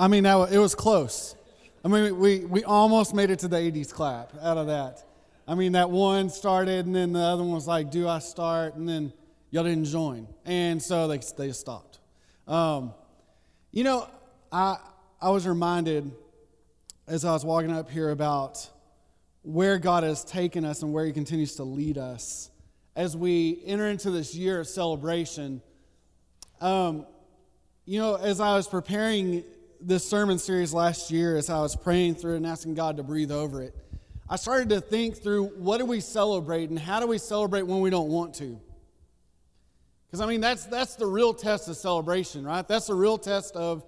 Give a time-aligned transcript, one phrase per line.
[0.00, 1.36] I mean, now it was close.
[1.84, 5.04] I mean, we, we almost made it to the 80s clap out of that.
[5.46, 8.76] I mean, that one started, and then the other one was like, Do I start?
[8.76, 9.12] And then
[9.50, 10.26] y'all didn't join.
[10.46, 11.98] And so they, they stopped.
[12.48, 12.94] Um,
[13.72, 14.08] you know,
[14.50, 14.78] I,
[15.20, 16.10] I was reminded
[17.06, 18.66] as I was walking up here about
[19.42, 22.50] where God has taken us and where He continues to lead us
[22.96, 25.60] as we enter into this year of celebration.
[26.58, 27.04] Um,
[27.84, 29.44] you know, as I was preparing
[29.80, 33.32] this sermon series last year, as I was praying through and asking God to breathe
[33.32, 33.74] over it,
[34.28, 37.80] I started to think through what do we celebrate and how do we celebrate when
[37.80, 38.60] we don't want to?
[40.06, 42.66] Because, I mean, that's, that's the real test of celebration, right?
[42.66, 43.84] That's the real test of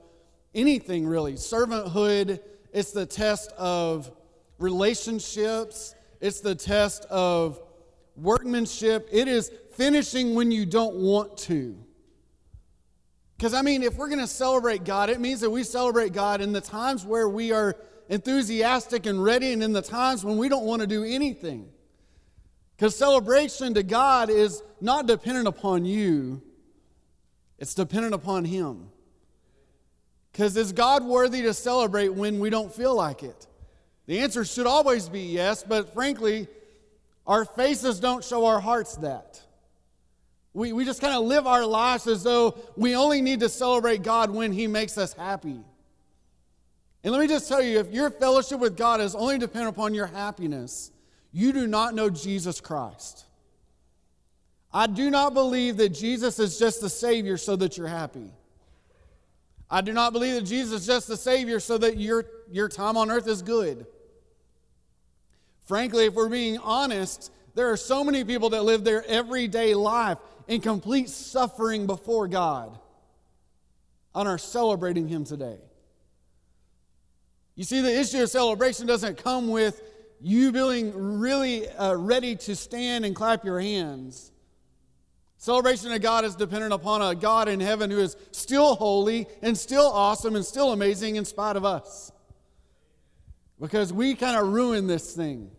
[0.55, 1.35] anything, really.
[1.35, 2.41] Servanthood,
[2.73, 4.11] it's the test of
[4.59, 7.61] relationships, it's the test of
[8.17, 9.09] workmanship.
[9.11, 11.77] It is finishing when you don't want to.
[13.43, 16.41] Because, I mean, if we're going to celebrate God, it means that we celebrate God
[16.41, 17.75] in the times where we are
[18.09, 21.69] enthusiastic and ready and in the times when we don't want to do anything.
[22.77, 26.41] Because celebration to God is not dependent upon you,
[27.59, 28.91] it's dependent upon Him.
[30.31, 33.49] Because is God worthy to celebrate when we don't feel like it?
[34.07, 36.47] The answer should always be yes, but frankly,
[37.27, 39.42] our faces don't show our hearts that.
[40.55, 44.03] We, we just kind of live our lives as though we only need to celebrate
[44.03, 45.61] God when He makes us happy.
[47.05, 49.95] And let me just tell you if your fellowship with God is only dependent upon
[49.95, 50.93] your happiness,
[51.33, 53.25] you do not know Jesus Christ.
[54.73, 58.31] I do not believe that Jesus is just the Savior so that you're happy.
[59.71, 62.97] I do not believe that Jesus is just the Savior so that your, your time
[62.97, 63.87] on earth is good.
[65.67, 70.19] Frankly, if we're being honest, there are so many people that live their everyday life
[70.53, 72.79] in complete suffering before God
[74.15, 75.57] and are celebrating Him today.
[77.55, 79.81] You see, the issue of celebration doesn't come with
[80.21, 84.31] you being really uh, ready to stand and clap your hands.
[85.39, 89.57] Celebration of God is dependent upon a God in heaven who is still holy and
[89.57, 92.13] still awesome and still amazing in spite of us.
[93.59, 95.51] Because we kind of ruin this thing.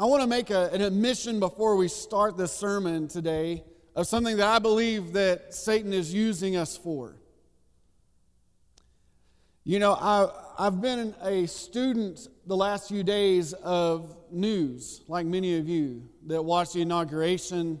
[0.00, 3.64] I want to make a, an admission before we start this sermon today
[3.96, 7.16] of something that I believe that Satan is using us for.
[9.64, 15.58] You know, I, I've been a student the last few days of news, like many
[15.58, 17.80] of you that watched the inauguration.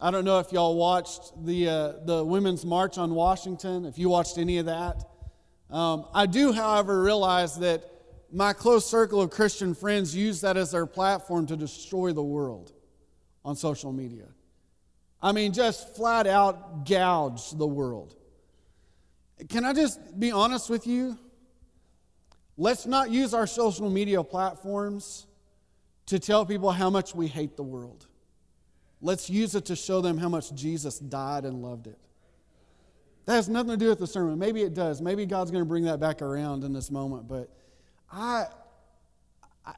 [0.00, 4.08] I don't know if y'all watched the, uh, the Women's March on Washington, if you
[4.08, 5.04] watched any of that.
[5.70, 7.84] Um, I do, however, realize that
[8.32, 12.72] my close circle of Christian friends use that as their platform to destroy the world
[13.44, 14.26] on social media.
[15.20, 18.16] I mean, just flat out gouge the world.
[19.48, 21.18] Can I just be honest with you?
[22.56, 25.26] Let's not use our social media platforms
[26.06, 28.06] to tell people how much we hate the world.
[29.00, 31.98] Let's use it to show them how much Jesus died and loved it.
[33.26, 34.38] That has nothing to do with the sermon.
[34.38, 35.00] Maybe it does.
[35.00, 37.28] Maybe God's going to bring that back around in this moment.
[37.28, 37.50] But
[38.12, 38.46] I,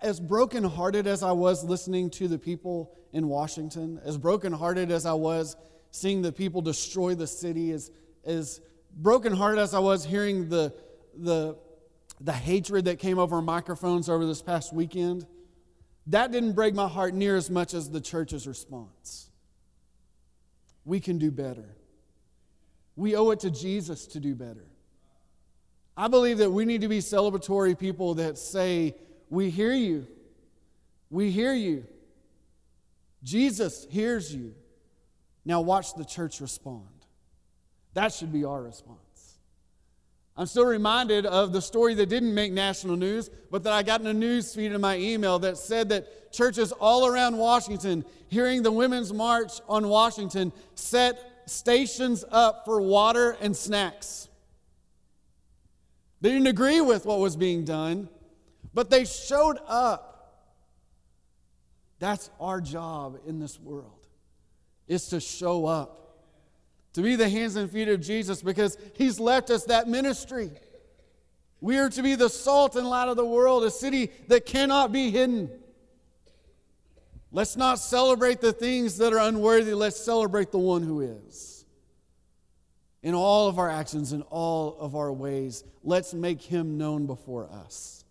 [0.03, 5.13] as brokenhearted as I was listening to the people in Washington, as brokenhearted as I
[5.13, 5.57] was
[5.93, 7.93] seeing the people destroy the city, as,
[8.25, 8.61] as
[8.97, 10.75] brokenhearted as I was hearing the,
[11.17, 11.57] the,
[12.21, 15.27] the hatred that came over microphones over this past weekend,
[16.09, 19.31] that didn't break my heart near as much as the church's response.
[20.85, 21.77] We can do better.
[22.97, 24.67] We owe it to Jesus to do better.
[25.97, 28.95] I believe that we need to be celebratory people that say,
[29.31, 30.07] We hear you.
[31.11, 31.87] We hear you.
[33.23, 34.55] Jesus hears you.
[35.45, 36.89] Now watch the church respond.
[37.95, 38.99] That should be our response.
[40.37, 44.01] I'm still reminded of the story that didn't make national news, but that I got
[44.01, 48.65] in a news feed in my email that said that churches all around Washington, hearing
[48.65, 54.29] the Women's March on Washington, set stations up for water and snacks.
[56.25, 58.09] They didn't agree with what was being done,
[58.73, 60.41] but they showed up.
[61.99, 64.07] That's our job in this world,
[64.89, 66.23] is to show up
[66.95, 70.51] to be the hands and feet of Jesus because he's left us that ministry.
[71.61, 74.93] We are to be the salt and light of the world, a city that cannot
[74.93, 75.51] be hidden.
[77.33, 81.54] Let's not celebrate the things that are unworthy, let's celebrate the one who is.
[83.05, 87.49] In all of our actions, in all of our ways, let's make him known before
[87.49, 88.05] us.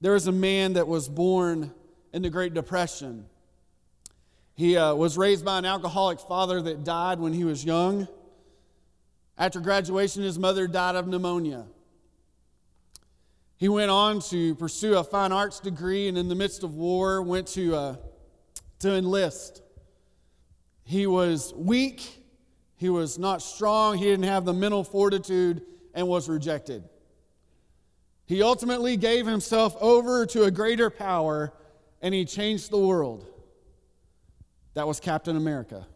[0.00, 1.72] There was a man that was born
[2.12, 3.26] in the Great Depression
[4.56, 8.08] he uh, was raised by an alcoholic father that died when he was young.
[9.36, 11.66] After graduation, his mother died of pneumonia.
[13.58, 17.20] He went on to pursue a fine arts degree and, in the midst of war,
[17.20, 17.96] went to, uh,
[18.78, 19.60] to enlist.
[20.84, 22.15] He was weak,
[22.76, 25.62] he was not strong, he didn't have the mental fortitude,
[25.94, 26.84] and was rejected.
[28.26, 31.52] He ultimately gave himself over to a greater power
[32.02, 33.26] and he changed the world.
[34.74, 35.86] That was Captain America.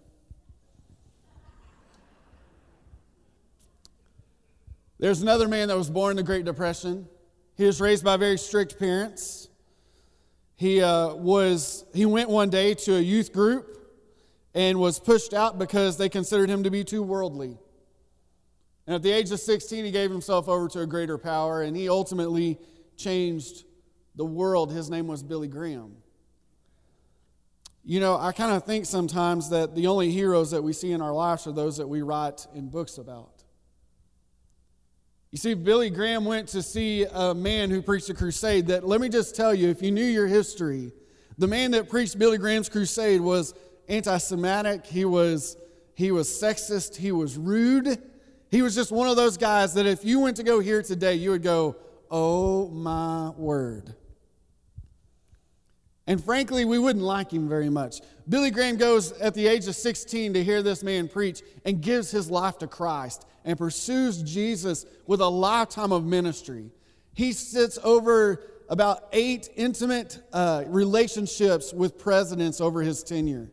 [4.99, 7.07] There's another man that was born in the Great Depression.
[7.57, 9.49] He was raised by very strict parents.
[10.57, 13.80] He, uh, was, he went one day to a youth group
[14.55, 17.57] and was pushed out because they considered him to be too worldly.
[18.87, 21.77] And at the age of 16, he gave himself over to a greater power, and
[21.77, 22.59] he ultimately
[22.97, 23.65] changed
[24.17, 24.73] the world.
[24.73, 25.97] His name was Billy Graham.
[27.85, 31.01] You know, I kind of think sometimes that the only heroes that we see in
[31.01, 33.45] our lives are those that we write in books about.
[35.31, 39.01] You see, Billy Graham went to see a man who preached a crusade that, let
[39.01, 40.93] me just tell you, if you knew your history,
[41.39, 43.55] the man that preached Billy Graham's crusade was
[43.89, 45.57] anti Semitic, he was,
[45.95, 48.03] he was sexist, he was rude.
[48.51, 51.15] He was just one of those guys that if you went to go here today,
[51.15, 51.77] you would go,
[52.11, 53.95] oh my word.
[56.07, 58.01] And frankly, we wouldn't like him very much.
[58.29, 62.11] Billy Graham goes at the age of 16 to hear this man preach and gives
[62.11, 66.73] his life to Christ and pursues Jesus with a lifetime of ministry.
[67.15, 73.51] He sits over about eight intimate uh, relationships with presidents over his tenure.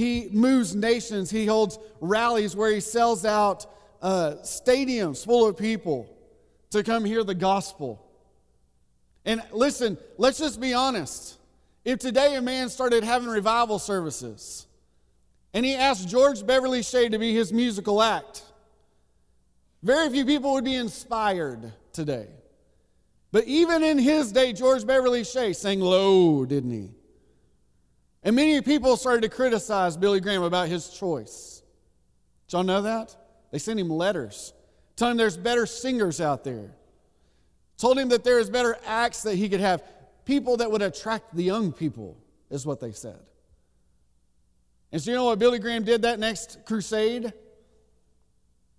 [0.00, 1.30] He moves nations.
[1.30, 3.66] He holds rallies where he sells out
[4.00, 6.08] uh, stadiums full of people
[6.70, 8.02] to come hear the gospel.
[9.26, 11.36] And listen, let's just be honest.
[11.84, 14.66] If today a man started having revival services
[15.52, 18.42] and he asked George Beverly Shea to be his musical act,
[19.82, 22.28] very few people would be inspired today.
[23.32, 26.88] But even in his day, George Beverly Shea sang low, didn't he?
[28.22, 31.62] And many people started to criticize Billy Graham about his choice.
[32.46, 33.16] Did y'all know that?
[33.50, 34.52] They sent him letters
[35.00, 36.72] telling him there's better singers out there.
[37.78, 39.82] Told him that there is better acts that he could have.
[40.26, 42.18] People that would attract the young people,
[42.50, 43.18] is what they said.
[44.92, 47.32] And so, you know what Billy Graham did that next crusade?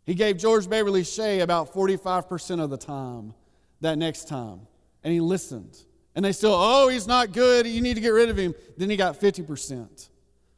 [0.06, 3.34] He gave George Beverly Shea about 45% of the time
[3.80, 4.62] that next time.
[5.04, 5.76] And he listened.
[6.16, 7.66] And they still, oh, he's not good.
[7.66, 8.54] You need to get rid of him.
[8.78, 10.10] Then he got 50%.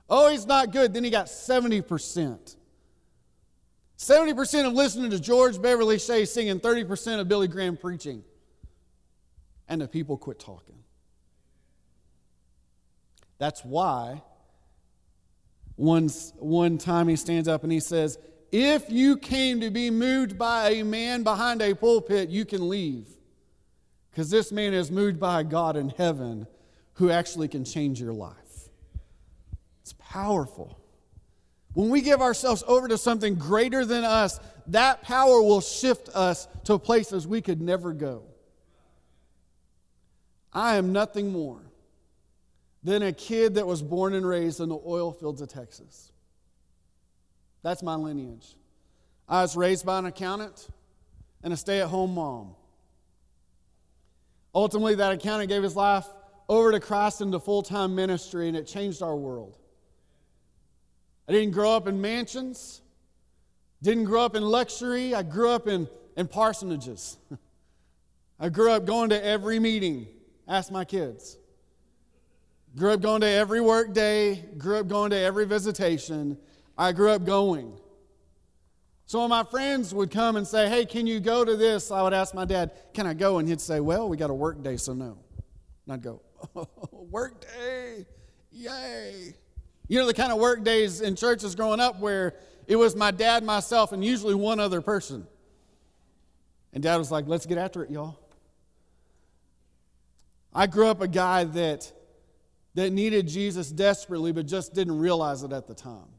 [0.09, 0.93] Oh, he's not good.
[0.93, 2.55] Then he got 70%.
[3.97, 8.23] 70% of listening to George Beverly Shea singing, 30% of Billy Graham preaching.
[9.69, 10.75] And the people quit talking.
[13.37, 14.21] That's why
[15.75, 18.17] one, one time he stands up and he says,
[18.51, 23.07] If you came to be moved by a man behind a pulpit, you can leave.
[24.13, 26.45] Because this man is moved by a God in heaven
[26.93, 28.69] who actually can change your life.
[29.81, 30.79] It's powerful.
[31.73, 36.47] When we give ourselves over to something greater than us, that power will shift us
[36.65, 38.21] to places we could never go.
[40.53, 41.61] I am nothing more
[42.83, 46.11] than a kid that was born and raised in the oil fields of Texas.
[47.63, 48.55] That's my lineage.
[49.27, 50.67] I was raised by an accountant
[51.41, 52.53] and a stay at home mom.
[54.55, 56.05] Ultimately, that accountant gave his life
[56.47, 59.57] over to Christ into full time ministry, and it changed our world.
[61.27, 62.81] I didn't grow up in mansions,
[63.81, 65.15] didn't grow up in luxury.
[65.15, 67.17] I grew up in, in parsonages.
[68.39, 70.07] I grew up going to every meeting,
[70.47, 71.37] ask my kids.
[72.75, 76.37] Grew up going to every work day, grew up going to every visitation.
[76.77, 77.79] I grew up going.
[79.05, 81.91] So when my friends would come and say, Hey, can you go to this?
[81.91, 83.39] I would ask my dad, Can I go?
[83.39, 85.17] And he'd say, Well, we got a work day, so no.
[85.85, 86.21] And I'd go,
[86.55, 88.05] oh, Work day,
[88.51, 89.35] yay.
[89.87, 92.35] You know, the kind of work days in churches growing up where
[92.67, 95.27] it was my dad, myself, and usually one other person.
[96.71, 98.17] And dad was like, let's get after it, y'all.
[100.53, 101.91] I grew up a guy that,
[102.75, 106.12] that needed Jesus desperately, but just didn't realize it at the time.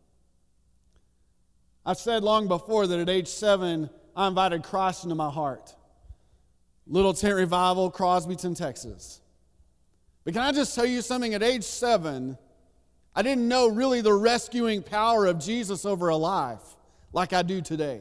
[1.86, 5.74] I've said long before that at age seven, I invited Christ into my heart.
[6.86, 9.20] Little tent revival, Crosbyton, Texas.
[10.24, 11.34] But can I just tell you something?
[11.34, 12.38] At age seven,
[13.14, 16.62] I didn't know really the rescuing power of Jesus over a life
[17.12, 18.00] like I do today.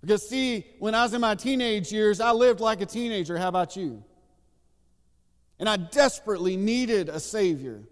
[0.00, 3.38] Because, see, when I was in my teenage years, I lived like a teenager.
[3.38, 4.02] How about you?
[5.60, 7.82] And I desperately needed a Savior.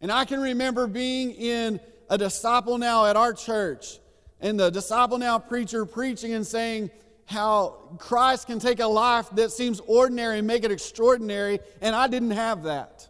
[0.00, 3.98] And I can remember being in a disciple now at our church
[4.40, 6.90] and the disciple now preacher preaching and saying
[7.26, 12.08] how Christ can take a life that seems ordinary and make it extraordinary, and I
[12.08, 13.06] didn't have that.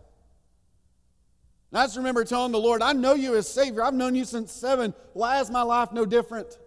[1.71, 3.85] And I just remember telling the Lord, I know you as Savior.
[3.85, 4.95] I've known you since seven.
[5.13, 6.59] Why is my life no different?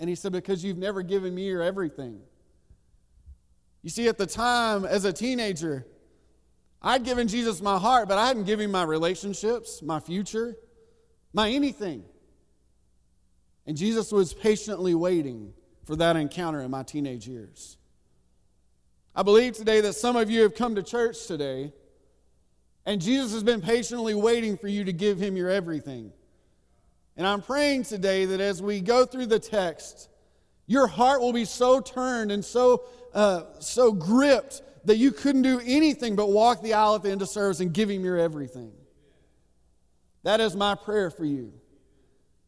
[0.00, 2.20] And He said, Because you've never given me your everything.
[3.82, 5.86] You see, at the time, as a teenager,
[6.82, 10.56] I'd given Jesus my heart, but I hadn't given him my relationships, my future,
[11.32, 12.04] my anything.
[13.66, 17.76] And Jesus was patiently waiting for that encounter in my teenage years.
[19.14, 21.72] I believe today that some of you have come to church today,
[22.86, 26.12] and Jesus has been patiently waiting for you to give him your everything.
[27.16, 30.08] And I'm praying today that as we go through the text,
[30.66, 35.60] your heart will be so turned and so, uh, so gripped that you couldn't do
[35.64, 38.72] anything but walk the aisle at the end of service and give him your everything.
[40.22, 41.52] That is my prayer for you.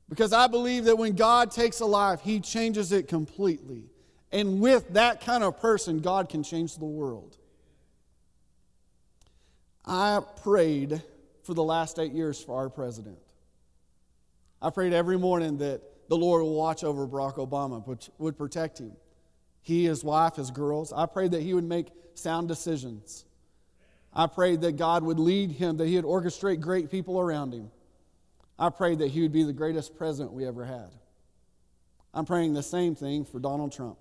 [0.09, 3.85] Because I believe that when God takes a life, he changes it completely.
[4.31, 7.37] And with that kind of person, God can change the world.
[9.85, 11.03] I prayed
[11.43, 13.19] for the last eight years for our president.
[14.61, 18.79] I prayed every morning that the Lord will watch over Barack Obama, which would protect
[18.79, 18.93] him.
[19.63, 20.93] He, his wife, his girls.
[20.93, 23.25] I prayed that he would make sound decisions.
[24.15, 27.71] I prayed that God would lead him, that he would orchestrate great people around him.
[28.59, 30.91] I prayed that he would be the greatest president we ever had.
[32.13, 33.99] I'm praying the same thing for Donald Trump.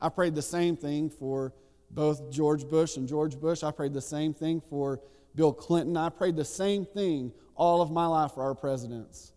[0.00, 1.54] I prayed the same thing for
[1.90, 3.62] both George Bush and George Bush.
[3.62, 5.00] I prayed the same thing for
[5.34, 5.96] Bill Clinton.
[5.96, 9.32] I prayed the same thing all of my life for our presidents.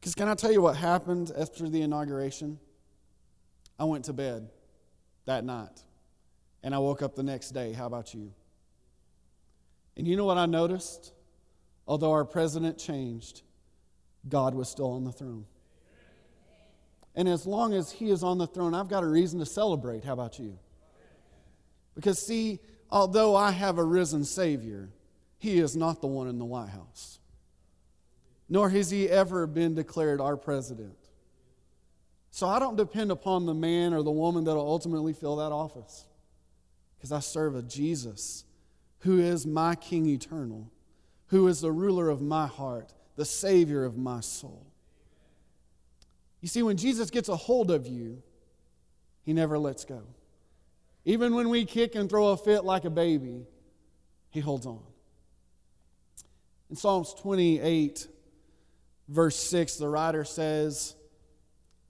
[0.00, 2.58] Because can I tell you what happened after the inauguration?
[3.78, 4.48] I went to bed
[5.26, 5.82] that night
[6.62, 7.72] and I woke up the next day.
[7.72, 8.32] How about you?
[9.96, 11.12] And you know what I noticed?
[11.86, 13.42] Although our president changed,
[14.28, 15.46] God was still on the throne.
[17.14, 20.04] And as long as he is on the throne, I've got a reason to celebrate.
[20.04, 20.58] How about you?
[21.94, 24.88] Because, see, although I have a risen Savior,
[25.38, 27.18] he is not the one in the White House,
[28.48, 30.96] nor has he ever been declared our president.
[32.30, 35.52] So I don't depend upon the man or the woman that will ultimately fill that
[35.52, 36.06] office
[36.96, 38.44] because I serve a Jesus
[39.02, 40.70] who is my King eternal
[41.32, 44.66] who is the ruler of my heart, the Savior of my soul.
[46.42, 48.22] You see, when Jesus gets a hold of you,
[49.22, 50.02] he never lets go.
[51.06, 53.46] Even when we kick and throw a fit like a baby,
[54.28, 54.82] he holds on.
[56.68, 58.08] In Psalms 28,
[59.08, 60.94] verse 6, the writer says,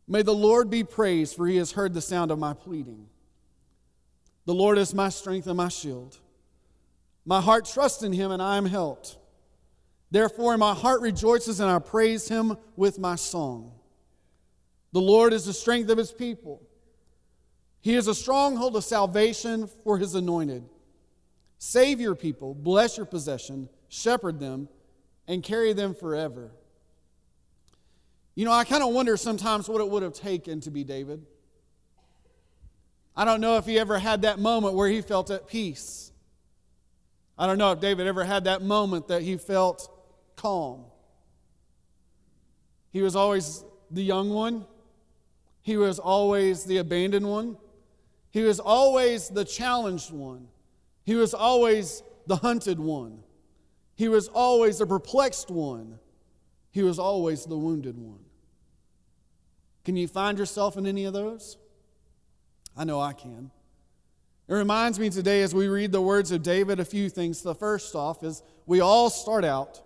[0.07, 3.09] May the Lord be praised, for he has heard the sound of my pleading.
[4.45, 6.17] The Lord is my strength and my shield.
[7.25, 9.17] My heart trusts in him, and I am helped.
[10.13, 13.73] Therefore, my heart rejoices and I praise him with my song.
[14.93, 16.61] The Lord is the strength of his people.
[17.81, 20.65] He is a stronghold of salvation for his anointed.
[21.59, 24.69] Save your people, bless your possession, shepherd them,
[25.27, 26.51] and carry them forever.
[28.35, 31.25] You know, I kind of wonder sometimes what it would have taken to be David.
[33.17, 36.12] I don't know if he ever had that moment where he felt at peace.
[37.43, 39.91] I don't know if David ever had that moment that he felt
[40.37, 40.85] calm.
[42.93, 44.65] He was always the young one,
[45.61, 47.57] he was always the abandoned one,
[48.31, 50.47] he was always the challenged one,
[51.03, 53.25] he was always the hunted one,
[53.97, 55.99] he was always the perplexed one,
[56.71, 58.21] he was always the wounded one.
[59.85, 61.57] Can you find yourself in any of those?
[62.77, 63.51] I know I can.
[64.53, 67.41] It reminds me today as we read the words of David a few things.
[67.41, 69.81] The first off is we all start out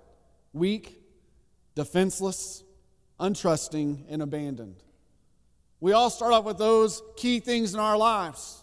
[0.52, 1.00] weak,
[1.76, 2.64] defenseless,
[3.20, 4.82] untrusting, and abandoned.
[5.78, 8.60] We all start off with those key things in our lives.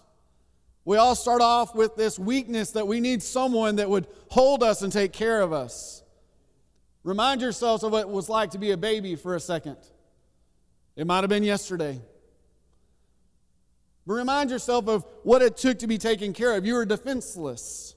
[0.84, 4.82] We all start off with this weakness that we need someone that would hold us
[4.82, 6.04] and take care of us.
[7.04, 9.78] Remind yourselves of what it was like to be a baby for a second.
[10.98, 12.02] It might have been yesterday.
[14.06, 16.66] But remind yourself of what it took to be taken care of.
[16.66, 17.96] You were defenseless.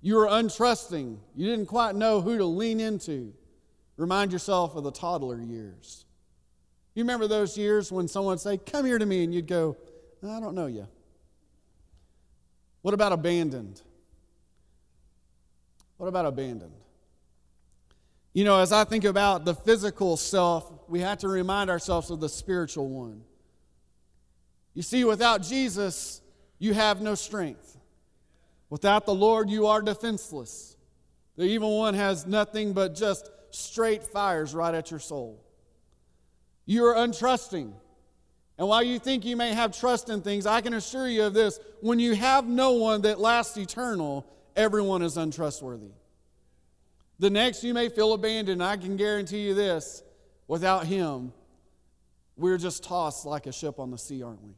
[0.00, 1.18] You were untrusting.
[1.34, 3.32] You didn't quite know who to lean into.
[3.96, 6.04] Remind yourself of the toddler years.
[6.94, 9.76] You remember those years when someone would say, Come here to me, and you'd go,
[10.22, 10.86] I don't know you.
[12.82, 13.82] What about abandoned?
[15.96, 16.72] What about abandoned?
[18.32, 22.20] You know, as I think about the physical self, we have to remind ourselves of
[22.20, 23.22] the spiritual one.
[24.76, 26.20] You see, without Jesus,
[26.58, 27.78] you have no strength.
[28.68, 30.76] Without the Lord, you are defenseless.
[31.36, 35.42] The evil one has nothing but just straight fires right at your soul.
[36.66, 37.72] You are untrusting.
[38.58, 41.32] And while you think you may have trust in things, I can assure you of
[41.32, 45.92] this when you have no one that lasts eternal, everyone is untrustworthy.
[47.18, 48.62] The next you may feel abandoned.
[48.62, 50.02] I can guarantee you this
[50.46, 51.32] without him,
[52.36, 54.52] we're just tossed like a ship on the sea, aren't we?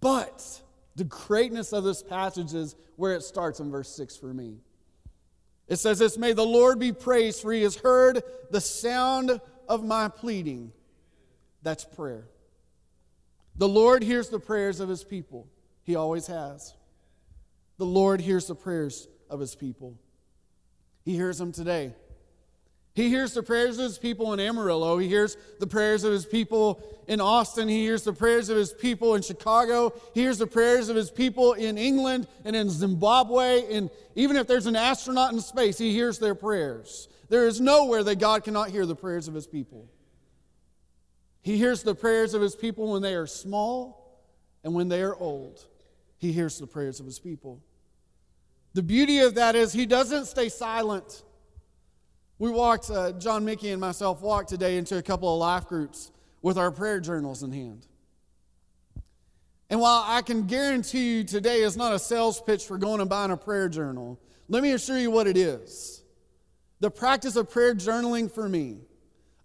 [0.00, 0.62] But
[0.96, 4.58] the greatness of this passage is where it starts in verse 6 for me.
[5.68, 9.84] It says this May the Lord be praised, for he has heard the sound of
[9.84, 10.72] my pleading.
[11.62, 12.24] That's prayer.
[13.56, 15.46] The Lord hears the prayers of his people,
[15.82, 16.74] he always has.
[17.78, 19.98] The Lord hears the prayers of his people.
[21.02, 21.94] He hears them today.
[23.00, 24.98] He hears the prayers of his people in Amarillo.
[24.98, 27.66] He hears the prayers of his people in Austin.
[27.66, 29.94] He hears the prayers of his people in Chicago.
[30.12, 33.74] He hears the prayers of his people in England and in Zimbabwe.
[33.74, 37.08] And even if there's an astronaut in space, he hears their prayers.
[37.30, 39.88] There is nowhere that God cannot hear the prayers of his people.
[41.40, 44.20] He hears the prayers of his people when they are small
[44.62, 45.64] and when they are old.
[46.18, 47.62] He hears the prayers of his people.
[48.74, 51.22] The beauty of that is he doesn't stay silent.
[52.40, 56.10] We walked, uh, John Mickey and myself walked today into a couple of life groups
[56.40, 57.86] with our prayer journals in hand.
[59.68, 63.10] And while I can guarantee you today is not a sales pitch for going and
[63.10, 64.18] buying a prayer journal,
[64.48, 66.02] let me assure you what it is.
[66.80, 68.78] The practice of prayer journaling for me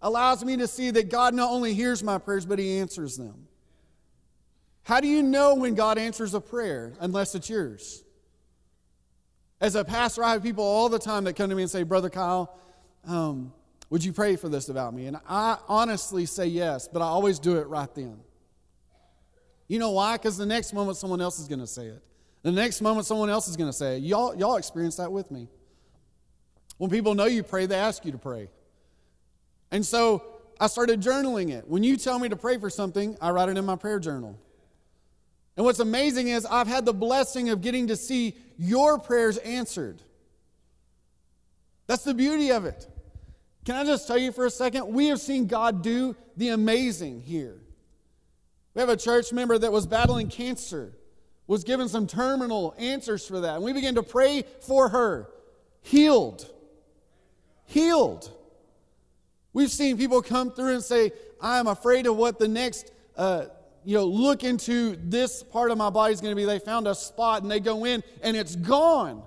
[0.00, 3.46] allows me to see that God not only hears my prayers, but He answers them.
[4.84, 8.02] How do you know when God answers a prayer unless it's yours?
[9.60, 11.82] As a pastor, I have people all the time that come to me and say,
[11.82, 12.58] Brother Kyle,
[13.06, 13.52] um,
[13.90, 15.06] Would you pray for this about me?
[15.06, 18.18] And I honestly say yes, but I always do it right then.
[19.68, 20.16] You know why?
[20.16, 22.02] Because the next moment someone else is going to say it.
[22.42, 24.02] The next moment someone else is going to say it.
[24.02, 25.48] Y'all, y'all experience that with me.
[26.78, 28.48] When people know you pray, they ask you to pray.
[29.70, 30.24] And so
[30.60, 31.66] I started journaling it.
[31.66, 34.38] When you tell me to pray for something, I write it in my prayer journal.
[35.56, 40.02] And what's amazing is I've had the blessing of getting to see your prayers answered.
[41.86, 42.86] That's the beauty of it.
[43.66, 44.86] Can I just tell you for a second?
[44.86, 47.58] We have seen God do the amazing here.
[48.74, 50.92] We have a church member that was battling cancer,
[51.48, 53.56] was given some terminal answers for that.
[53.56, 55.28] And we began to pray for her.
[55.82, 56.48] Healed.
[57.64, 58.30] Healed.
[59.52, 63.46] We've seen people come through and say, I'm afraid of what the next, uh,
[63.84, 66.44] you know, look into this part of my body is going to be.
[66.44, 69.24] They found a spot and they go in and it's gone.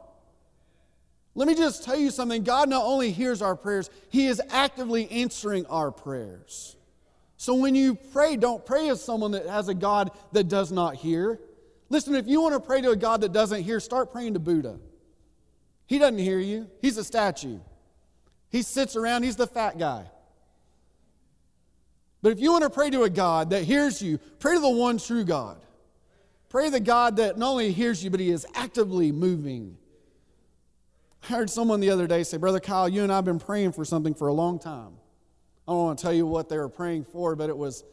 [1.35, 5.09] Let me just tell you something God not only hears our prayers, He is actively
[5.09, 6.75] answering our prayers.
[7.37, 10.95] So when you pray, don't pray as someone that has a God that does not
[10.95, 11.39] hear.
[11.89, 14.39] Listen, if you want to pray to a God that doesn't hear, start praying to
[14.39, 14.79] Buddha.
[15.87, 17.59] He doesn't hear you, He's a statue.
[18.49, 20.05] He sits around, He's the fat guy.
[22.21, 24.69] But if you want to pray to a God that hears you, pray to the
[24.69, 25.61] one true God.
[26.49, 29.77] Pray the God that not only hears you, but He is actively moving
[31.23, 33.73] I heard someone the other day say, Brother Kyle, you and I have been praying
[33.73, 34.93] for something for a long time.
[35.67, 37.83] I don't want to tell you what they were praying for, but it was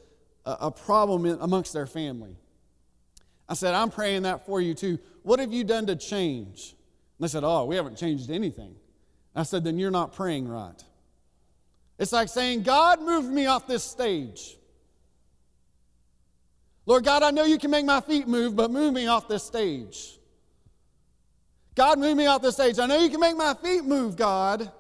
[0.45, 2.37] a, a problem in, amongst their family.
[3.49, 4.99] I said, I'm praying that for you too.
[5.23, 6.75] What have you done to change?
[7.19, 8.75] And they said, Oh, we haven't changed anything.
[9.35, 10.83] I said, Then you're not praying right.
[11.99, 14.57] It's like saying, God moved me off this stage.
[16.85, 19.43] Lord God, I know you can make my feet move, but move me off this
[19.43, 20.16] stage.
[21.77, 22.79] God, move me off the stage.
[22.79, 24.73] I know you can make my feet move, God,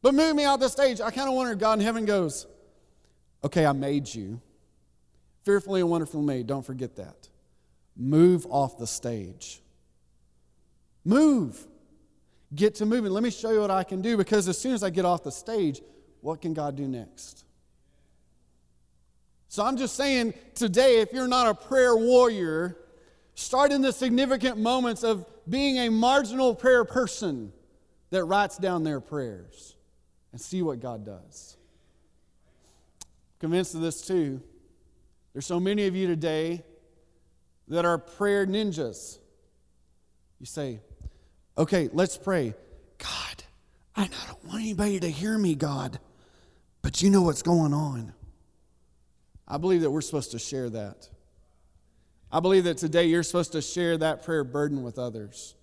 [0.00, 1.00] but move me off the stage.
[1.00, 2.46] I kind of wonder, God in heaven goes,
[3.44, 4.40] okay, I made you.
[5.44, 6.46] Fearfully and wonderfully made.
[6.46, 7.28] Don't forget that.
[7.96, 9.60] Move off the stage.
[11.04, 11.66] Move.
[12.54, 13.10] Get to moving.
[13.10, 15.24] Let me show you what I can do because as soon as I get off
[15.24, 15.80] the stage,
[16.20, 17.44] what can God do next?
[19.48, 22.76] So I'm just saying today, if you're not a prayer warrior,
[23.38, 27.52] start in the significant moments of being a marginal prayer person
[28.10, 29.76] that writes down their prayers
[30.32, 31.56] and see what God does.
[33.38, 34.42] Convinced of this too.
[35.32, 36.64] There's so many of you today
[37.68, 39.18] that are prayer ninjas.
[40.40, 40.80] You say,
[41.56, 42.54] okay, let's pray.
[42.98, 43.44] God,
[43.94, 46.00] I don't want anybody to hear me, God,
[46.82, 48.14] but you know what's going on.
[49.46, 51.08] I believe that we're supposed to share that.
[52.30, 55.54] I believe that today you're supposed to share that prayer burden with others.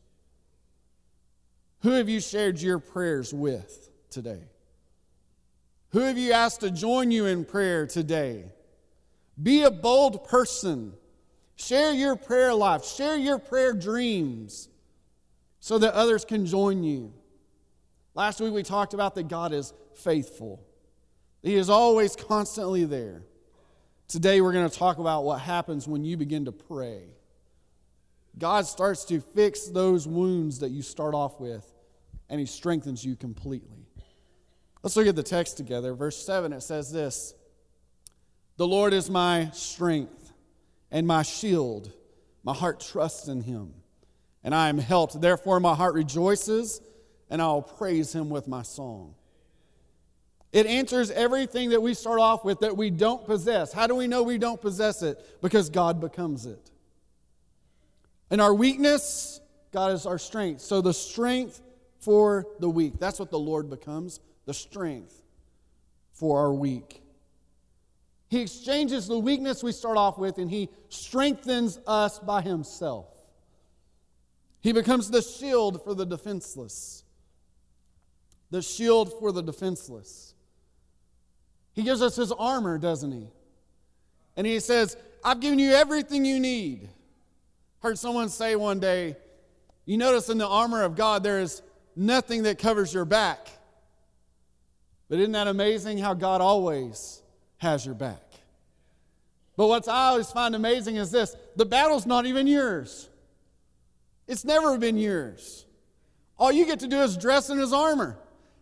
[1.81, 4.41] Who have you shared your prayers with today?
[5.89, 8.45] Who have you asked to join you in prayer today?
[9.41, 10.93] Be a bold person.
[11.55, 14.67] Share your prayer life, share your prayer dreams
[15.59, 17.13] so that others can join you.
[18.13, 20.65] Last week we talked about that God is faithful,
[21.43, 23.23] He is always constantly there.
[24.07, 27.05] Today, we're going to talk about what happens when you begin to pray.
[28.37, 31.65] God starts to fix those wounds that you start off with,
[32.29, 33.87] and He strengthens you completely.
[34.83, 35.95] Let's look at the text together.
[35.95, 37.33] Verse 7, it says this
[38.57, 40.33] The Lord is my strength
[40.91, 41.91] and my shield.
[42.43, 43.73] My heart trusts in Him,
[44.43, 45.19] and I am helped.
[45.19, 46.79] Therefore, my heart rejoices,
[47.27, 49.15] and I will praise Him with my song.
[50.55, 53.73] It answers everything that we start off with that we don't possess.
[53.73, 55.19] How do we know we don't possess it?
[55.41, 56.71] Because God becomes it.
[58.31, 59.41] In our weakness,
[59.73, 60.61] God is our strength.
[60.61, 61.61] So the strength
[61.99, 62.93] for the weak.
[62.99, 65.21] That's what the Lord becomes the strength
[66.13, 67.03] for our weak.
[68.29, 73.07] He exchanges the weakness we start off with and he strengthens us by himself.
[74.61, 77.03] He becomes the shield for the defenseless.
[78.51, 80.31] The shield for the defenseless.
[81.75, 83.27] He gives us his armor, doesn't he?
[84.37, 86.89] And he says, I've given you everything you need.
[87.79, 89.17] Heard someone say one day,
[89.85, 91.61] you notice in the armor of God, there is
[91.95, 93.49] nothing that covers your back.
[95.09, 97.21] But isn't that amazing how God always
[97.57, 98.21] has your back?
[99.57, 103.09] But what I always find amazing is this the battle's not even yours,
[104.27, 105.65] it's never been yours.
[106.37, 108.17] All you get to do is dress in his armor.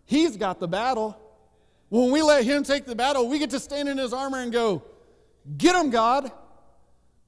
[0.06, 1.18] He's got the battle.
[1.94, 4.52] When we let Him take the battle, we get to stand in His armor and
[4.52, 4.82] go,
[5.58, 6.32] Get him, God.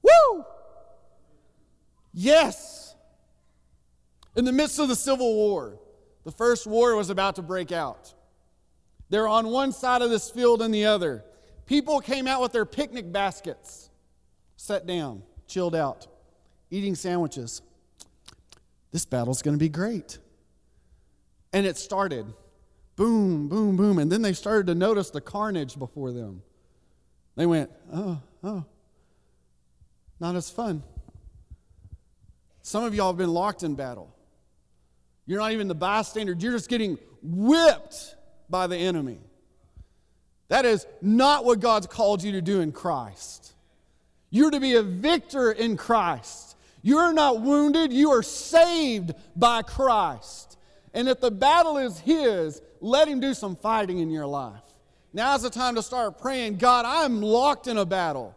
[0.02, 0.44] Woo!
[2.12, 2.96] Yes.
[4.34, 5.78] In the midst of the Civil War,
[6.24, 8.12] the first war was about to break out.
[9.08, 11.24] They're on one side of this field and the other.
[11.66, 13.88] People came out with their picnic baskets,
[14.56, 16.08] sat down, chilled out,
[16.72, 17.62] eating sandwiches.
[18.90, 20.18] This battle's going to be great.
[21.52, 22.26] And it started.
[22.96, 23.98] Boom, boom, boom.
[23.98, 26.42] And then they started to notice the carnage before them.
[27.36, 28.64] They went, oh, oh,
[30.18, 30.82] not as fun.
[32.62, 34.12] Some of y'all have been locked in battle.
[35.26, 38.16] You're not even the bystander, you're just getting whipped
[38.48, 39.18] by the enemy.
[40.48, 43.52] That is not what God's called you to do in Christ.
[44.30, 46.56] You're to be a victor in Christ.
[46.82, 50.56] You're not wounded, you are saved by Christ.
[50.94, 54.62] And if the battle is His, let Him do some fighting in your life.
[55.12, 58.36] Now's the time to start praying God, I'm locked in a battle.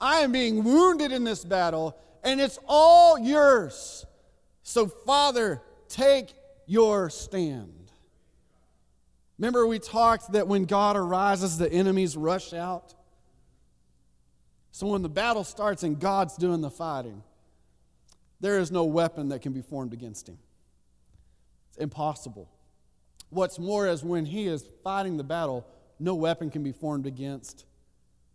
[0.00, 4.06] I am being wounded in this battle, and it's all yours.
[4.62, 6.32] So, Father, take
[6.66, 7.90] your stand.
[9.38, 12.94] Remember, we talked that when God arises, the enemies rush out?
[14.70, 17.22] So, when the battle starts and God's doing the fighting,
[18.40, 20.38] there is no weapon that can be formed against him.
[21.70, 22.48] It's impossible.
[23.30, 25.66] What's more is when he is fighting the battle,
[25.98, 27.64] no weapon can be formed against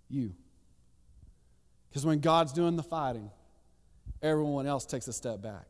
[0.10, 0.34] you.
[1.90, 3.30] Because when God's doing the fighting,
[4.22, 5.68] everyone else takes a step back.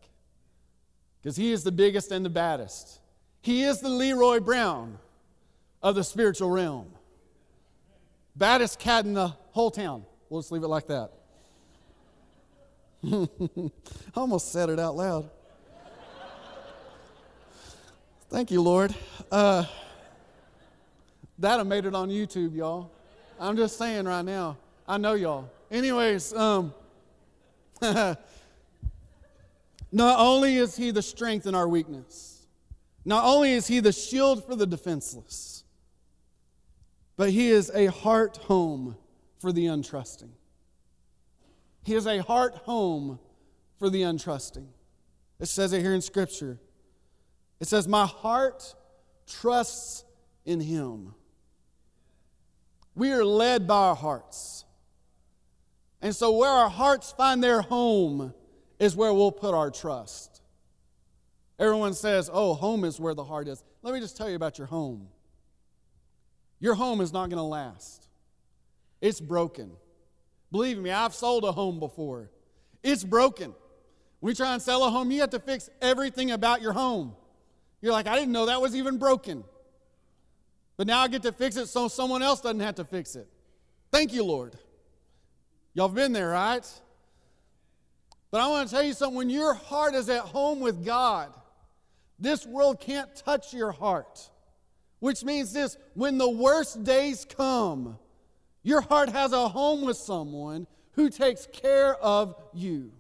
[1.22, 3.00] Because he is the biggest and the baddest.
[3.42, 4.98] He is the Leroy Brown
[5.82, 6.92] of the spiritual realm.
[8.36, 10.06] Baddest cat in the whole town.
[10.30, 11.12] We'll just leave it like that.
[14.16, 15.30] I almost said it out loud.
[18.30, 18.94] Thank you, Lord.
[19.32, 19.66] Uh,
[21.38, 22.92] that have made it on YouTube, y'all.
[23.40, 24.58] I'm just saying right now.
[24.88, 25.50] I know y'all.
[25.70, 26.74] Anyways, um,
[27.82, 28.18] not
[29.92, 32.48] only is he the strength in our weakness,
[33.06, 35.64] not only is he the shield for the defenseless,
[37.18, 38.98] but he is a heart home
[39.38, 40.32] for the untrusting.
[41.84, 43.20] He is a heart home
[43.78, 44.66] for the untrusting.
[45.40, 46.58] It says it here in Scripture.
[47.60, 48.76] It says, My heart
[49.28, 50.04] trusts
[50.46, 51.14] in him.
[52.94, 54.66] We are led by our hearts.
[56.02, 58.34] And so, where our hearts find their home
[58.80, 60.42] is where we'll put our trust.
[61.58, 63.64] Everyone says, Oh, home is where the heart is.
[63.82, 65.08] Let me just tell you about your home.
[66.60, 68.08] Your home is not going to last,
[69.02, 69.72] it's broken.
[70.52, 72.30] Believe me, I've sold a home before.
[72.82, 73.54] It's broken.
[74.20, 77.16] When you try and sell a home, you have to fix everything about your home.
[77.86, 79.44] You're like, I didn't know that was even broken.
[80.76, 83.28] But now I get to fix it so someone else doesn't have to fix it.
[83.92, 84.58] Thank you, Lord.
[85.76, 86.68] Y'all have been there, right?
[88.32, 91.32] But I want to tell you something when your heart is at home with God,
[92.18, 94.32] this world can't touch your heart.
[94.98, 98.00] Which means this when the worst days come,
[98.64, 102.94] your heart has a home with someone who takes care of you.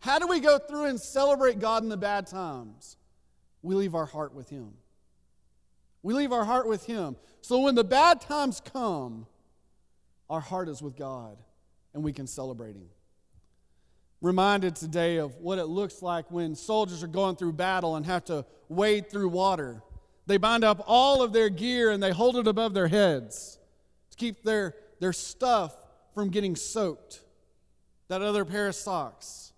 [0.00, 2.98] How do we go through and celebrate God in the bad times?
[3.62, 4.74] We leave our heart with Him.
[6.02, 7.16] We leave our heart with Him.
[7.40, 9.26] So when the bad times come,
[10.28, 11.36] our heart is with God
[11.94, 12.88] and we can celebrate Him.
[14.20, 18.24] Reminded today of what it looks like when soldiers are going through battle and have
[18.26, 19.82] to wade through water.
[20.26, 23.58] They bind up all of their gear and they hold it above their heads
[24.10, 25.74] to keep their, their stuff
[26.14, 27.20] from getting soaked.
[28.08, 29.52] That other pair of socks,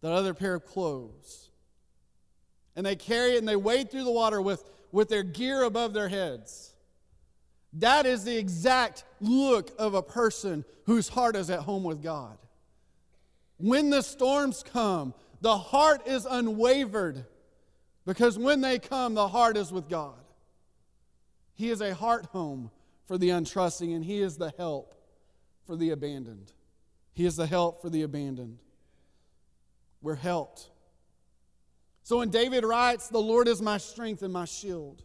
[0.00, 1.41] that other pair of clothes.
[2.74, 5.92] And they carry it and they wade through the water with, with their gear above
[5.92, 6.74] their heads.
[7.74, 12.36] That is the exact look of a person whose heart is at home with God.
[13.56, 17.24] When the storms come, the heart is unwavered
[18.04, 20.14] because when they come, the heart is with God.
[21.54, 22.70] He is a heart home
[23.06, 24.94] for the untrusting, and He is the help
[25.66, 26.52] for the abandoned.
[27.12, 28.58] He is the help for the abandoned.
[30.00, 30.70] We're helped.
[32.02, 35.02] So when David writes, The Lord is my strength and my shield,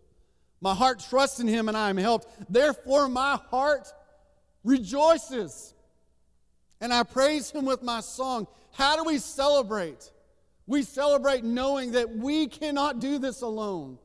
[0.62, 2.28] my heart trusts in Him and I am helped.
[2.52, 3.88] Therefore, my heart
[4.64, 5.74] rejoices
[6.82, 8.48] and I praise Him with my song.
[8.74, 10.12] How do we celebrate?
[10.66, 13.98] We celebrate knowing that we cannot do this alone.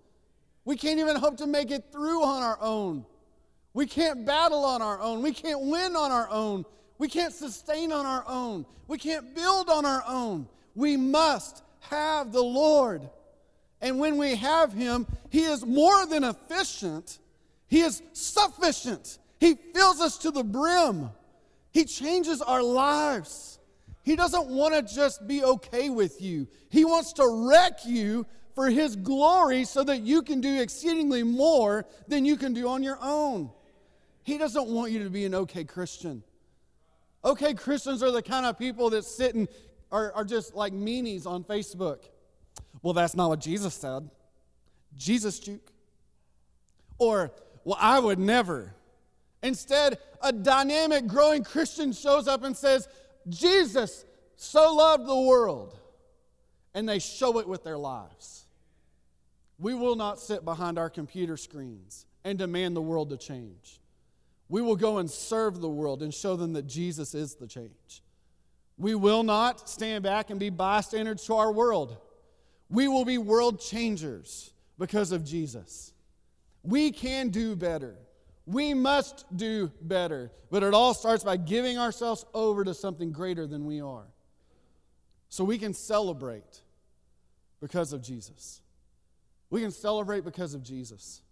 [0.65, 3.05] We can't even hope to make it through on our own.
[3.75, 5.23] We can't battle on our own.
[5.23, 6.65] We can't win on our own.
[6.99, 8.65] We can't sustain on our own.
[8.87, 10.47] We can't build on our own.
[10.75, 13.09] We must have the Lord.
[13.81, 17.19] And when we have Him, He is more than efficient,
[17.69, 19.19] He is sufficient.
[19.41, 21.11] He fills us to the brim,
[21.73, 23.59] He changes our lives.
[24.05, 28.69] He doesn't want to just be okay with you, He wants to wreck you for
[28.71, 32.99] His glory so that you can do exceedingly more than you can do on your
[33.01, 33.51] own.
[34.23, 36.23] He doesn't want you to be an okay Christian.
[37.25, 39.49] Okay Christians are the kind of people that sit and
[39.93, 41.99] are, are just like meanies on Facebook.
[42.83, 44.11] Well, that's not what Jesus said.
[44.97, 45.71] Jesus juke.
[46.99, 47.33] Or,
[47.65, 48.75] well, I would never.
[49.43, 52.89] Instead, a dynamic, growing Christian shows up and says,
[53.29, 54.05] Jesus
[54.37, 55.77] so loved the world,
[56.75, 58.47] and they show it with their lives.
[59.59, 63.81] We will not sit behind our computer screens and demand the world to change.
[64.49, 68.03] We will go and serve the world and show them that Jesus is the change.
[68.83, 71.97] We will not stand back and be bystanders to our world.
[72.69, 75.93] We will be world changers because of Jesus.
[76.65, 77.95] We can do better.
[78.45, 80.33] We must do better.
[80.51, 84.09] But it all starts by giving ourselves over to something greater than we are.
[85.29, 86.63] So we can celebrate
[87.61, 88.63] because of Jesus.
[89.49, 91.23] We can celebrate because of Jesus.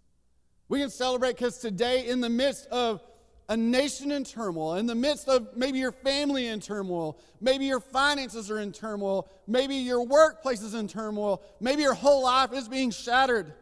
[0.68, 3.02] We can celebrate because today, in the midst of
[3.50, 7.80] a nation in turmoil, in the midst of maybe your family in turmoil, maybe your
[7.80, 12.68] finances are in turmoil, maybe your workplace is in turmoil, maybe your whole life is
[12.68, 13.52] being shattered.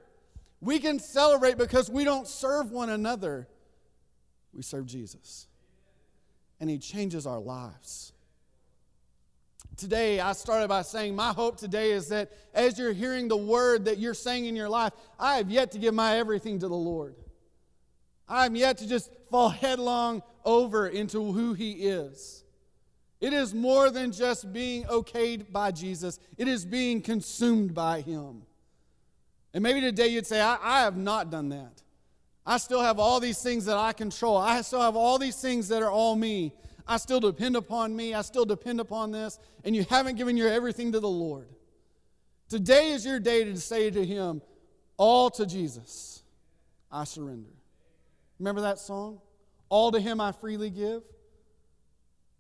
[0.61, 3.49] We can celebrate because we don't serve one another,
[4.53, 5.47] we serve Jesus.
[6.61, 8.13] And He changes our lives.
[9.79, 13.87] Today, I started by saying, My hope today is that as you're hearing the word
[13.87, 16.75] that you're saying in your life, I have yet to give my everything to the
[16.75, 17.15] Lord.
[18.29, 22.45] I'm yet to just fall headlong over into who He is.
[23.21, 28.43] It is more than just being okayed by Jesus, it is being consumed by Him.
[29.55, 31.83] And maybe today you'd say, I, I have not done that.
[32.45, 34.37] I still have all these things that I control.
[34.37, 36.55] I still have all these things that are all me.
[36.87, 38.15] I still depend upon me.
[38.15, 39.39] I still depend upon this.
[39.65, 41.49] And you haven't given your everything to the Lord.
[42.49, 44.41] Today is your day to say to Him,
[44.97, 46.23] All to Jesus,
[46.91, 47.58] I surrender.
[48.39, 49.21] Remember that song?
[49.69, 51.03] All to Him I freely give.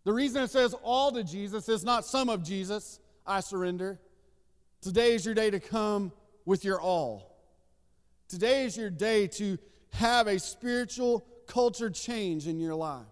[0.04, 4.00] The reason it says all to Jesus is not some of Jesus, I surrender.
[4.80, 6.12] Today is your day to come
[6.44, 7.36] with your all.
[8.28, 9.58] Today is your day to
[9.90, 13.04] have a spiritual culture change in your life.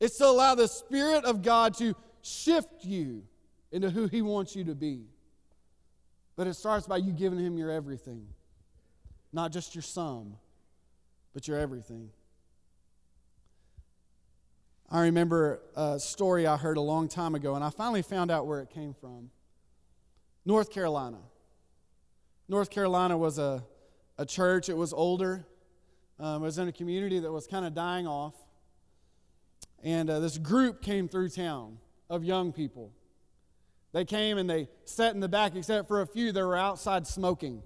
[0.00, 3.22] It's to allow the Spirit of God to shift you
[3.70, 5.04] into who He wants you to be.
[6.36, 8.26] But it starts by you giving Him your everything,
[9.32, 10.36] not just your some,
[11.32, 12.10] but you're everything.
[14.90, 18.46] I remember a story I heard a long time ago, and I finally found out
[18.46, 19.30] where it came from.
[20.44, 21.18] North Carolina.
[22.48, 23.62] North Carolina was a,
[24.18, 25.46] a church, it was older,
[26.18, 28.34] um, it was in a community that was kind of dying off.
[29.84, 31.78] And uh, this group came through town
[32.10, 32.92] of young people.
[33.92, 37.06] They came and they sat in the back, except for a few that were outside
[37.06, 37.62] smoking.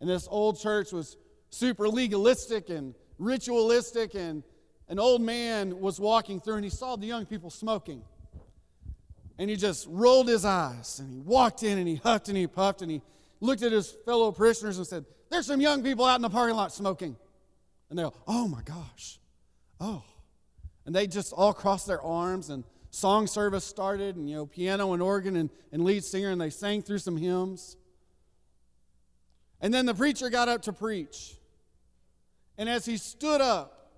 [0.00, 1.16] And this old church was
[1.50, 4.42] super legalistic and ritualistic, and
[4.88, 8.02] an old man was walking through and he saw the young people smoking.
[9.38, 12.46] And he just rolled his eyes and he walked in and he huffed and he
[12.46, 13.02] puffed and he
[13.40, 16.56] looked at his fellow parishioners and said, There's some young people out in the parking
[16.56, 17.16] lot smoking.
[17.90, 19.20] And they go, Oh my gosh.
[19.80, 20.02] Oh.
[20.86, 24.94] And they just all crossed their arms and song service started and you know piano
[24.94, 27.76] and organ and, and lead singer and they sang through some hymns
[29.60, 31.37] and then the preacher got up to preach
[32.58, 33.92] and as he stood up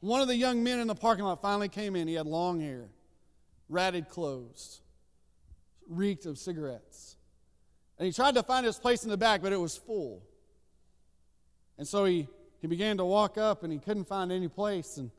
[0.00, 2.60] one of the young men in the parking lot finally came in he had long
[2.60, 2.88] hair
[3.68, 4.80] ratted clothes
[5.88, 7.16] reeked of cigarettes
[7.98, 10.22] and he tried to find his place in the back but it was full
[11.78, 12.28] and so he,
[12.60, 15.10] he began to walk up and he couldn't find any place and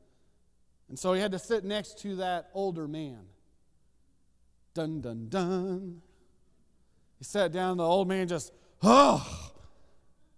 [0.94, 3.20] and so he had to sit next to that older man.
[4.76, 6.02] Dun, dun, dun.
[7.18, 9.43] He sat down, the old man just, oh.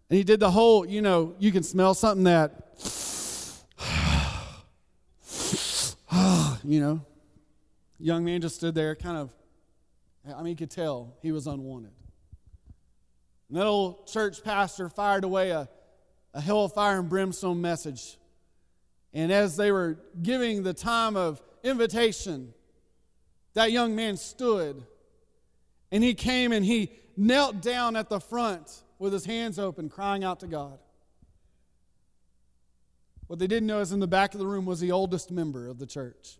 [0.10, 2.52] And he did the whole, you know, you can smell something that,
[6.64, 7.02] you know.
[8.00, 9.34] Young man just stood there, kind of,
[10.36, 11.92] I mean, you could tell he was unwanted.
[13.50, 15.70] And that old church pastor fired away a,
[16.34, 18.18] a hell of fire and brimstone message
[19.16, 22.54] and as they were giving the time of invitation,
[23.54, 24.84] that young man stood
[25.90, 30.24] and he came and he knelt down at the front with his hands open, crying
[30.24, 30.80] out to God.
[33.28, 35.68] What they didn't know is in the back of the room was the oldest member
[35.68, 36.38] of the church.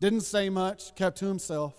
[0.00, 1.74] Didn't say much, kept to himself.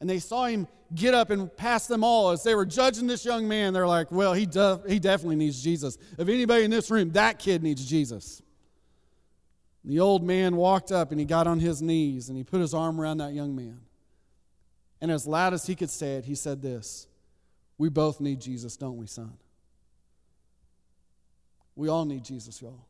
[0.00, 3.24] And they saw him get up and pass them all as they were judging this
[3.24, 3.72] young man.
[3.72, 5.96] They're like, well, he, de- he definitely needs Jesus.
[6.18, 8.42] If anybody in this room, that kid needs Jesus.
[9.84, 12.74] The old man walked up and he got on his knees and he put his
[12.74, 13.80] arm around that young man.
[15.00, 17.06] And as loud as he could say it, he said this
[17.78, 19.32] We both need Jesus, don't we, son?
[21.74, 22.86] We all need Jesus, y'all.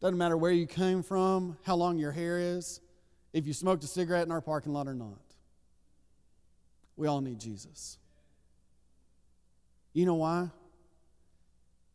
[0.00, 2.80] Doesn't matter where you came from, how long your hair is,
[3.32, 5.18] if you smoked a cigarette in our parking lot or not.
[6.96, 7.98] We all need Jesus.
[9.92, 10.48] You know why?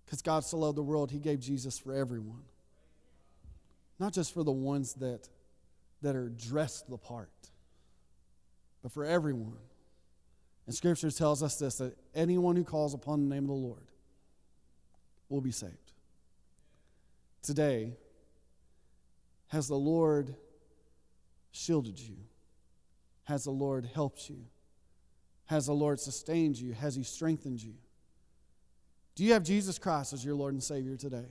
[0.05, 2.43] Because God so loved the world, He gave Jesus for everyone.
[3.97, 5.29] Not just for the ones that,
[6.01, 7.29] that are dressed the part,
[8.83, 9.57] but for everyone.
[10.65, 13.87] And Scripture tells us this that anyone who calls upon the name of the Lord
[15.29, 15.93] will be saved.
[17.41, 17.93] Today,
[19.49, 20.35] has the Lord
[21.51, 22.17] shielded you?
[23.25, 24.37] Has the Lord helped you?
[25.45, 26.73] Has the Lord sustained you?
[26.73, 27.73] Has He strengthened you?
[29.15, 31.25] Do you have Jesus Christ as your Lord and Savior today?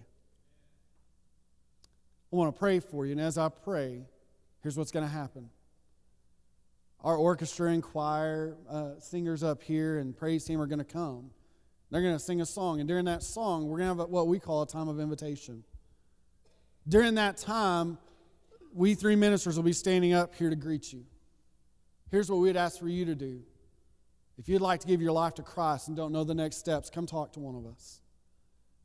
[2.33, 4.07] I want to pray for you, and as I pray,
[4.62, 5.51] here's what's going to happen.
[7.05, 11.31] Our orchestra and choir, uh, singers up here, and praise team are going to come.
[11.90, 14.27] They're going to sing a song, and during that song, we're going to have what
[14.27, 15.62] we call a time of invitation.
[16.88, 17.99] During that time,
[18.73, 21.05] we three ministers will be standing up here to greet you.
[22.11, 23.43] Here's what we'd ask for you to do
[24.38, 26.90] if you'd like to give your life to Christ and don't know the next steps,
[26.90, 28.01] come talk to one of us.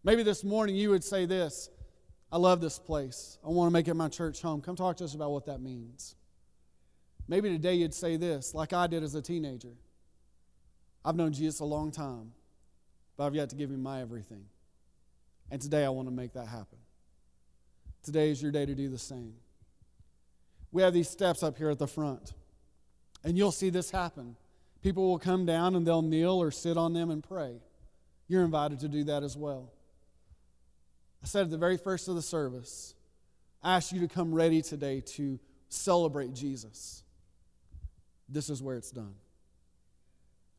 [0.04, 1.70] Maybe this morning you would say this
[2.32, 3.38] I love this place.
[3.46, 4.62] I want to make it my church home.
[4.62, 6.16] Come talk to us about what that means.
[7.30, 9.76] Maybe today you'd say this, like I did as a teenager
[11.06, 12.34] I've known Jesus a long time,
[13.16, 14.44] but I've yet to give him my everything.
[15.50, 16.78] And today I want to make that happen.
[18.04, 19.34] Today is your day to do the same.
[20.72, 22.34] We have these steps up here at the front,
[23.24, 24.36] and you'll see this happen.
[24.84, 27.62] People will come down and they'll kneel or sit on them and pray.
[28.28, 29.72] You're invited to do that as well.
[31.24, 32.94] I said at the very first of the service,
[33.64, 35.40] I ask you to come ready today to
[35.70, 37.04] celebrate Jesus.
[38.30, 39.16] This is where it's done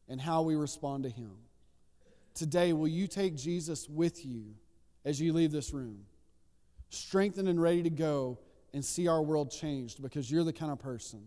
[0.09, 1.31] and how we respond to Him.
[2.35, 4.55] Today, will you take Jesus with you
[5.05, 6.01] as you leave this room,
[6.91, 8.39] strengthened and ready to go
[8.75, 11.23] and see our world changed because you're the kind of person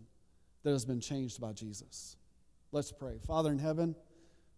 [0.62, 2.16] that has been changed by Jesus?
[2.72, 3.18] Let's pray.
[3.26, 3.96] Father in heaven,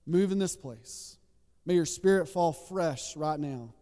[0.06, 1.18] move in this place.
[1.64, 3.74] May your spirit fall fresh right now.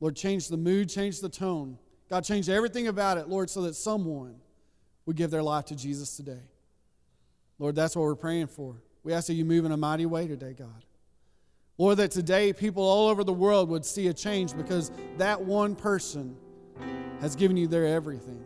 [0.00, 1.78] Lord, change the mood, change the tone.
[2.10, 4.36] God, change everything about it, Lord, so that someone
[5.06, 6.42] would give their life to Jesus today.
[7.62, 8.74] Lord, that's what we're praying for.
[9.04, 10.84] We ask that you move in a mighty way today, God.
[11.78, 15.76] Lord, that today people all over the world would see a change because that one
[15.76, 16.36] person
[17.20, 18.42] has given you their everything.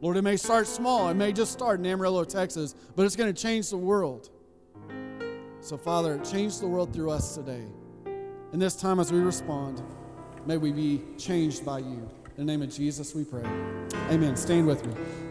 [0.00, 1.08] Lord, it may start small.
[1.08, 4.30] It may just start in Amarillo, Texas, but it's going to change the world.
[5.58, 7.64] So, Father, change the world through us today.
[8.52, 9.82] In this time as we respond,
[10.46, 12.08] may we be changed by you.
[12.36, 13.42] In the name of Jesus, we pray.
[14.12, 14.36] Amen.
[14.36, 15.23] Stand with me.